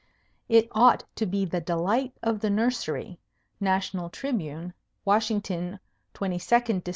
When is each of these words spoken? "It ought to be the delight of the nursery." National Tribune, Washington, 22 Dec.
"It 0.49 0.67
ought 0.71 1.03
to 1.17 1.27
be 1.27 1.45
the 1.45 1.61
delight 1.61 2.17
of 2.23 2.39
the 2.39 2.49
nursery." 2.49 3.19
National 3.59 4.09
Tribune, 4.09 4.73
Washington, 5.05 5.79
22 6.15 6.39
Dec. 6.55 6.83